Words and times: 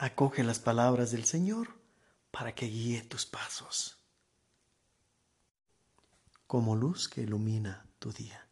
Acoge 0.00 0.44
las 0.44 0.60
palabras 0.60 1.10
del 1.10 1.24
Señor 1.24 1.74
para 2.30 2.54
que 2.54 2.66
guíe 2.66 3.02
tus 3.02 3.26
pasos. 3.26 3.98
Como 6.46 6.76
luz 6.76 7.08
que 7.08 7.22
ilumina 7.22 7.84
tu 7.98 8.12
día. 8.12 8.46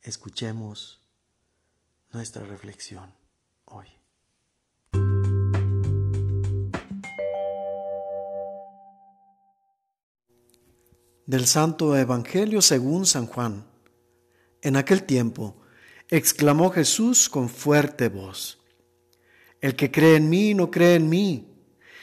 Escuchemos 0.00 1.02
nuestra 2.12 2.46
reflexión 2.46 3.12
hoy. 3.64 3.88
Del 11.26 11.46
Santo 11.48 11.96
Evangelio 11.96 12.62
según 12.62 13.06
San 13.06 13.26
Juan. 13.26 13.66
En 14.62 14.76
aquel 14.76 15.02
tiempo, 15.02 15.60
exclamó 16.10 16.70
Jesús 16.70 17.28
con 17.28 17.48
fuerte 17.48 18.08
voz, 18.08 18.63
El 19.64 19.76
que 19.76 19.90
cree 19.90 20.16
en 20.16 20.28
mí 20.28 20.52
no 20.52 20.70
cree 20.70 20.96
en 20.96 21.08
mí, 21.08 21.48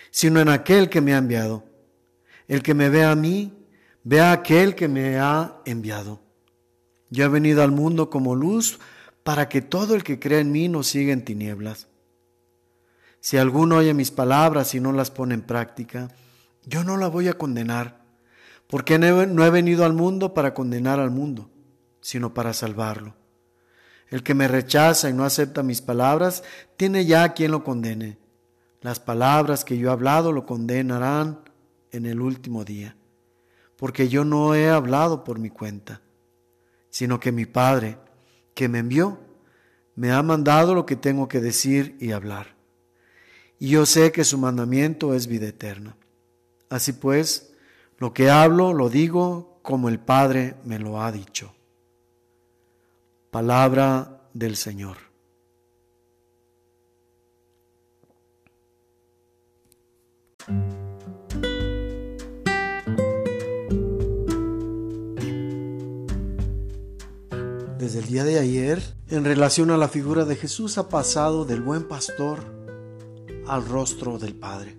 sino 0.10 0.40
en 0.40 0.50
aquel 0.50 0.90
que 0.90 1.00
me 1.00 1.14
ha 1.14 1.20
enviado. 1.20 1.64
El 2.48 2.64
que 2.64 2.74
me 2.74 2.90
ve 2.90 3.04
a 3.04 3.14
mí, 3.14 3.54
ve 4.04 4.20
a 4.20 4.32
aquel 4.32 4.74
que 4.74 4.88
me 4.88 5.20
ha 5.20 5.62
enviado. 5.66 6.22
Yo 7.12 7.24
he 7.24 7.28
venido 7.28 7.62
al 7.62 7.72
mundo 7.72 8.10
como 8.10 8.34
luz 8.34 8.80
para 9.22 9.48
que 9.48 9.62
todo 9.62 9.94
el 9.94 10.04
que 10.04 10.18
cree 10.18 10.40
en 10.40 10.52
mí 10.52 10.70
no 10.70 10.82
siga 10.82 11.14
en 11.14 11.24
tinieblas. 11.24 11.88
Si 13.20 13.38
alguno 13.38 13.76
oye 13.76 13.94
mis 13.94 14.10
palabras 14.10 14.74
y 14.74 14.80
no 14.80 14.92
las 14.92 15.12
pone 15.12 15.36
en 15.36 15.44
práctica, 15.44 16.08
yo 16.66 16.84
no 16.84 16.98
la 16.98 17.10
voy 17.10 17.28
a 17.28 17.38
condenar, 17.38 18.02
porque 18.66 18.98
no 18.98 19.46
he 19.46 19.50
venido 19.52 19.86
al 19.86 19.94
mundo 19.94 20.34
para 20.34 20.56
condenar 20.56 21.00
al 21.00 21.12
mundo, 21.12 21.52
sino 22.00 22.34
para 22.34 22.54
salvarlo. 22.54 23.21
El 24.12 24.24
que 24.24 24.36
me 24.36 24.48
rechaza 24.48 25.10
y 25.10 25.14
no 25.14 25.24
acepta 25.24 25.64
mis 25.64 25.82
palabras, 25.82 26.44
tiene 26.78 27.06
ya 27.06 27.34
quien 27.34 27.52
lo 27.52 27.64
condene. 27.64 28.18
Las 28.82 29.00
palabras 29.00 29.64
que 29.64 29.78
yo 29.78 29.90
he 29.90 29.92
hablado 29.92 30.32
lo 30.34 30.46
condenarán 30.46 31.40
en 31.92 32.06
el 32.06 32.22
último 32.22 32.66
día, 32.66 32.96
porque 33.78 34.10
yo 34.10 34.26
no 34.26 34.54
he 34.54 34.70
hablado 34.70 35.24
por 35.24 35.40
mi 35.40 35.50
cuenta, 35.50 36.02
sino 36.90 37.20
que 37.20 37.32
mi 37.32 37.46
Padre, 37.46 37.98
que 38.54 38.68
me 38.68 38.80
envió, 38.80 39.18
me 39.96 40.12
ha 40.12 40.22
mandado 40.24 40.76
lo 40.76 40.86
que 40.86 40.98
tengo 40.98 41.28
que 41.28 41.40
decir 41.40 41.96
y 42.00 42.12
hablar. 42.12 42.56
Y 43.60 43.70
yo 43.70 43.86
sé 43.86 44.12
que 44.12 44.24
su 44.24 44.38
mandamiento 44.38 45.14
es 45.14 45.28
vida 45.28 45.48
eterna. 45.48 45.96
Así 46.70 46.92
pues, 46.94 47.54
lo 47.98 48.14
que 48.14 48.30
hablo 48.30 48.74
lo 48.74 48.90
digo 48.90 49.60
como 49.62 49.88
el 49.88 50.00
Padre 50.00 50.56
me 50.66 50.80
lo 50.80 51.02
ha 51.02 51.12
dicho. 51.12 51.54
Palabra 53.32 54.28
del 54.34 54.58
Señor. 54.58 54.98
Desde 67.78 68.00
el 68.00 68.06
día 68.08 68.26
de 68.26 68.38
ayer, 68.38 68.84
en 69.08 69.24
relación 69.24 69.72
a 69.72 69.78
la 69.78 69.88
figura 69.88 70.26
de 70.26 70.36
Jesús, 70.36 70.78
ha 70.78 70.90
pasado 70.90 71.46
del 71.46 71.62
buen 71.62 71.88
pastor 71.88 72.40
al 73.48 73.66
rostro 73.66 74.20
del 74.20 74.36
Padre. 74.36 74.78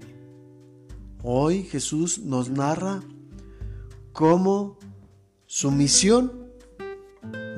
Hoy 1.23 1.63
Jesús 1.63 2.19
nos 2.19 2.51
narra 2.51 3.03
cómo 4.13 4.79
su 5.47 5.71
misión 5.71 6.42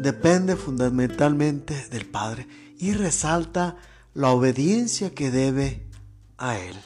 depende 0.00 0.56
fundamentalmente 0.56 1.87
del 1.91 2.06
Padre 2.06 2.47
y 2.78 2.92
resalta 2.92 3.77
la 4.14 4.31
obediencia 4.31 5.14
que 5.14 5.31
debe 5.31 5.86
a 6.39 6.59
Él. 6.59 6.77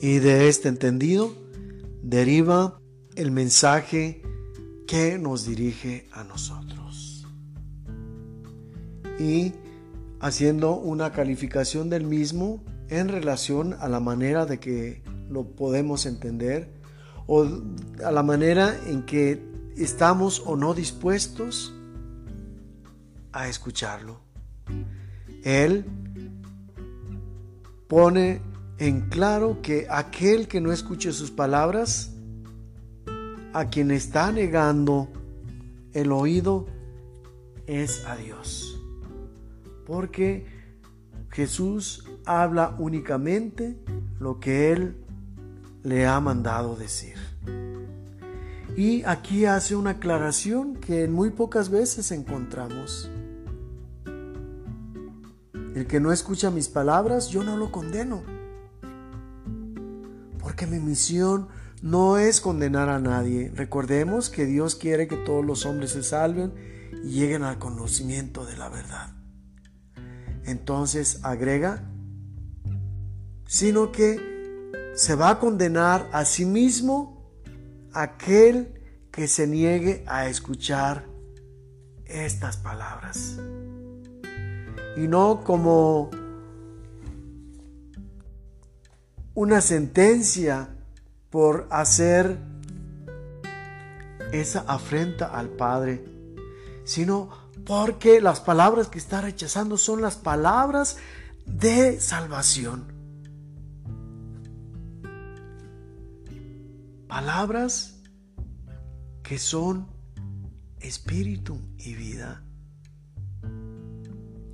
Y 0.00 0.18
de 0.18 0.48
este 0.48 0.68
entendido 0.68 1.34
deriva 2.02 2.80
el 3.14 3.30
mensaje 3.30 4.22
que 4.86 5.18
nos 5.18 5.46
dirige 5.46 6.06
a 6.12 6.22
nosotros. 6.24 7.26
Y 9.18 9.52
haciendo 10.20 10.76
una 10.76 11.12
calificación 11.12 11.88
del 11.88 12.04
mismo 12.04 12.62
en 12.88 13.08
relación 13.08 13.74
a 13.80 13.88
la 13.88 14.00
manera 14.00 14.46
de 14.46 14.60
que 14.60 15.02
lo 15.28 15.44
podemos 15.44 16.06
entender, 16.06 16.75
o 17.26 17.46
a 18.04 18.10
la 18.10 18.22
manera 18.22 18.76
en 18.86 19.02
que 19.02 19.42
estamos 19.76 20.42
o 20.46 20.56
no 20.56 20.74
dispuestos 20.74 21.74
a 23.32 23.48
escucharlo. 23.48 24.20
Él 25.44 25.84
pone 27.88 28.40
en 28.78 29.08
claro 29.08 29.60
que 29.62 29.86
aquel 29.90 30.48
que 30.48 30.60
no 30.60 30.72
escuche 30.72 31.12
sus 31.12 31.30
palabras, 31.30 32.12
a 33.52 33.68
quien 33.68 33.90
está 33.90 34.32
negando 34.32 35.08
el 35.92 36.12
oído, 36.12 36.66
es 37.66 38.04
a 38.06 38.16
Dios. 38.16 38.78
Porque 39.86 40.46
Jesús 41.30 42.04
habla 42.24 42.74
únicamente 42.78 43.78
lo 44.18 44.40
que 44.40 44.72
Él 44.72 45.05
le 45.86 46.04
ha 46.04 46.18
mandado 46.18 46.74
decir. 46.74 47.14
Y 48.76 49.04
aquí 49.04 49.44
hace 49.46 49.76
una 49.76 49.90
aclaración 49.90 50.74
que 50.74 51.04
en 51.04 51.12
muy 51.12 51.30
pocas 51.30 51.70
veces 51.70 52.10
encontramos. 52.10 53.08
El 55.74 55.86
que 55.86 56.00
no 56.00 56.10
escucha 56.10 56.50
mis 56.50 56.68
palabras, 56.68 57.28
yo 57.28 57.44
no 57.44 57.56
lo 57.56 57.70
condeno. 57.70 58.22
Porque 60.40 60.66
mi 60.66 60.80
misión 60.80 61.48
no 61.82 62.18
es 62.18 62.40
condenar 62.40 62.88
a 62.88 62.98
nadie. 62.98 63.52
Recordemos 63.54 64.28
que 64.28 64.44
Dios 64.44 64.74
quiere 64.74 65.06
que 65.06 65.16
todos 65.16 65.44
los 65.44 65.66
hombres 65.66 65.92
se 65.92 66.02
salven 66.02 66.52
y 67.04 67.10
lleguen 67.10 67.44
al 67.44 67.58
conocimiento 67.58 68.44
de 68.44 68.56
la 68.56 68.68
verdad. 68.68 69.14
Entonces 70.44 71.20
agrega, 71.22 71.88
sino 73.46 73.92
que 73.92 74.35
se 74.96 75.14
va 75.14 75.28
a 75.28 75.38
condenar 75.38 76.08
a 76.10 76.24
sí 76.24 76.46
mismo 76.46 77.22
aquel 77.92 78.72
que 79.12 79.28
se 79.28 79.46
niegue 79.46 80.02
a 80.06 80.26
escuchar 80.26 81.04
estas 82.06 82.56
palabras. 82.56 83.36
Y 84.96 85.06
no 85.06 85.44
como 85.44 86.10
una 89.34 89.60
sentencia 89.60 90.70
por 91.28 91.66
hacer 91.70 92.38
esa 94.32 94.60
afrenta 94.60 95.26
al 95.26 95.50
Padre, 95.50 96.02
sino 96.84 97.28
porque 97.66 98.22
las 98.22 98.40
palabras 98.40 98.88
que 98.88 98.98
está 98.98 99.20
rechazando 99.20 99.76
son 99.76 100.00
las 100.00 100.16
palabras 100.16 100.96
de 101.44 102.00
salvación. 102.00 102.95
Palabras 107.16 107.94
que 109.22 109.38
son 109.38 109.88
espíritu 110.80 111.58
y 111.78 111.94
vida. 111.94 112.44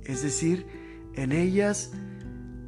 Es 0.05 0.23
decir, 0.23 0.65
en 1.13 1.33
ellas 1.33 1.91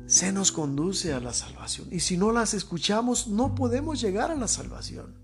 se 0.06 0.34
nos 0.34 0.52
conduce 0.52 1.14
a 1.14 1.22
la 1.22 1.32
salvación. 1.32 1.88
Y 1.92 2.02
si 2.02 2.18
no 2.18 2.34
las 2.34 2.54
escuchamos, 2.54 3.30
no 3.30 3.56
podemos 3.56 4.02
llegar 4.02 4.32
a 4.32 4.36
la 4.36 4.50
salvación. 4.50 5.16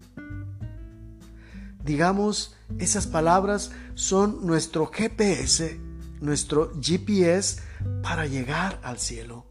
Digamos, 1.83 2.55
esas 2.79 3.07
palabras 3.07 3.71
son 3.95 4.47
nuestro 4.47 4.85
GPS, 4.85 5.81
nuestro 6.21 6.71
GPS 6.81 7.61
para 8.01 8.25
llegar 8.25 8.79
al 8.83 8.99
cielo. 8.99 9.47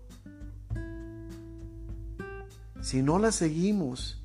Si 2.80 3.02
no 3.02 3.18
las 3.18 3.34
seguimos, 3.34 4.19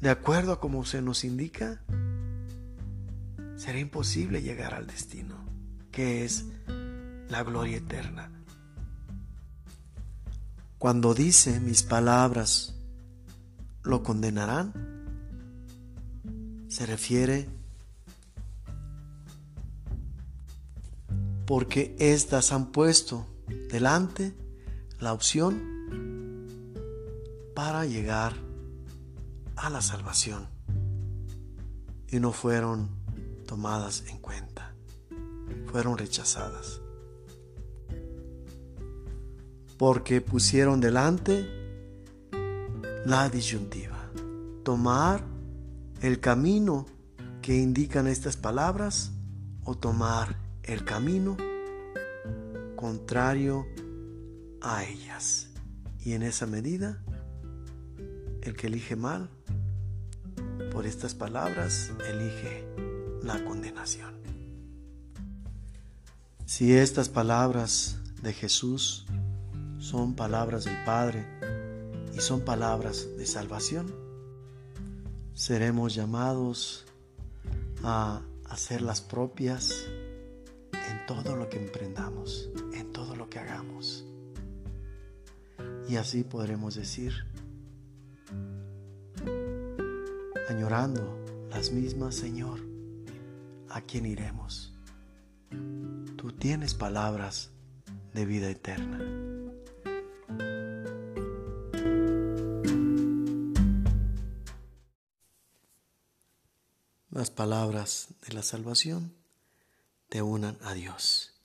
de 0.00 0.10
acuerdo 0.10 0.52
a 0.52 0.60
como 0.60 0.84
se 0.84 1.02
nos 1.02 1.24
indica, 1.24 1.82
será 3.56 3.78
imposible 3.78 4.42
llegar 4.42 4.74
al 4.74 4.86
destino, 4.86 5.36
que 5.90 6.24
es 6.24 6.46
la 7.28 7.42
gloria 7.42 7.78
eterna. 7.78 8.30
Cuando 10.78 11.14
dice 11.14 11.58
mis 11.58 11.82
palabras 11.82 12.76
lo 13.82 14.04
condenarán, 14.04 14.72
se 16.68 16.86
refiere 16.86 17.48
porque 21.46 21.96
éstas 21.98 22.52
han 22.52 22.70
puesto 22.70 23.26
delante 23.70 24.34
la 25.00 25.12
opción 25.12 25.78
para 27.54 27.86
llegar 27.86 28.47
a 29.58 29.70
la 29.70 29.82
salvación 29.82 30.48
y 32.08 32.20
no 32.20 32.32
fueron 32.32 32.88
tomadas 33.46 34.04
en 34.08 34.18
cuenta, 34.18 34.74
fueron 35.70 35.98
rechazadas. 35.98 36.80
porque 39.78 40.20
pusieron 40.20 40.80
delante 40.80 41.48
la 43.06 43.30
disyuntiva, 43.30 44.10
tomar 44.64 45.22
el 46.02 46.20
camino 46.20 46.84
que 47.40 47.56
indican 47.56 48.08
estas 48.08 48.36
palabras 48.36 49.12
o 49.64 49.76
tomar 49.76 50.36
el 50.64 50.84
camino 50.84 51.36
contrario 52.76 53.66
a 54.60 54.84
ellas. 54.84 55.48
Y 56.04 56.12
en 56.12 56.22
esa 56.22 56.46
medida, 56.46 57.02
el 58.48 58.56
que 58.56 58.66
elige 58.68 58.96
mal 58.96 59.28
por 60.72 60.86
estas 60.86 61.14
palabras 61.14 61.92
elige 62.08 62.66
la 63.22 63.44
condenación. 63.44 64.14
Si 66.46 66.72
estas 66.72 67.10
palabras 67.10 67.98
de 68.22 68.32
Jesús 68.32 69.06
son 69.78 70.14
palabras 70.14 70.64
del 70.64 70.82
Padre 70.84 71.26
y 72.14 72.20
son 72.20 72.40
palabras 72.40 73.06
de 73.18 73.26
salvación, 73.26 73.94
seremos 75.34 75.94
llamados 75.94 76.86
a 77.84 78.22
hacerlas 78.48 79.02
propias 79.02 79.84
en 80.72 81.06
todo 81.06 81.36
lo 81.36 81.50
que 81.50 81.58
emprendamos, 81.58 82.48
en 82.72 82.92
todo 82.92 83.14
lo 83.14 83.28
que 83.28 83.38
hagamos. 83.38 84.04
Y 85.88 85.96
así 85.96 86.24
podremos 86.24 86.74
decir, 86.74 87.27
añorando 90.58 91.24
las 91.50 91.70
mismas, 91.70 92.16
Señor, 92.16 92.58
¿a 93.68 93.80
quién 93.82 94.06
iremos? 94.06 94.74
Tú 96.16 96.32
tienes 96.32 96.74
palabras 96.74 97.52
de 98.12 98.26
vida 98.26 98.50
eterna. 98.50 98.98
Las 107.10 107.30
palabras 107.30 108.08
de 108.26 108.34
la 108.34 108.42
salvación 108.42 109.14
te 110.08 110.22
unan 110.22 110.58
a 110.62 110.74
Dios 110.74 111.40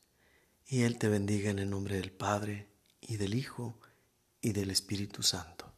y 0.65 0.81
Él 0.81 0.98
te 0.98 1.07
bendiga 1.07 1.51
en 1.51 1.60
el 1.60 1.69
nombre 1.69 1.98
del 1.98 2.12
Padre 2.12 2.68
y 3.00 3.18
del 3.18 3.36
Hijo 3.36 3.80
y 4.42 4.54
del 4.54 4.71
Espíritu 4.71 5.21
Santo. 5.21 5.73